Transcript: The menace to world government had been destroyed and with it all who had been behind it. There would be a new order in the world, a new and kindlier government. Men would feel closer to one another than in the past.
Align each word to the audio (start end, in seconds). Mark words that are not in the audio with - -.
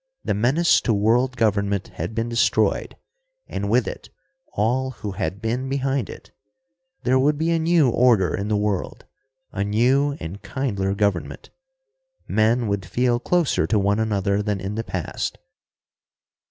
The 0.25 0.33
menace 0.33 0.81
to 0.81 0.95
world 0.95 1.37
government 1.37 1.89
had 1.89 2.15
been 2.15 2.27
destroyed 2.27 2.97
and 3.47 3.69
with 3.69 3.87
it 3.87 4.09
all 4.53 4.89
who 4.89 5.11
had 5.11 5.43
been 5.43 5.69
behind 5.69 6.09
it. 6.09 6.31
There 7.03 7.19
would 7.19 7.37
be 7.37 7.51
a 7.51 7.59
new 7.59 7.87
order 7.87 8.33
in 8.33 8.47
the 8.47 8.57
world, 8.57 9.05
a 9.51 9.63
new 9.63 10.17
and 10.19 10.41
kindlier 10.41 10.95
government. 10.95 11.51
Men 12.27 12.67
would 12.67 12.83
feel 12.83 13.19
closer 13.19 13.67
to 13.67 13.77
one 13.77 13.99
another 13.99 14.41
than 14.41 14.59
in 14.59 14.73
the 14.73 14.83
past. 14.83 15.37